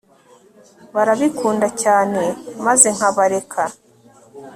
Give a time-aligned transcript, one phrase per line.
[0.95, 2.21] barabikunda cyane
[2.65, 3.61] maze nkabareka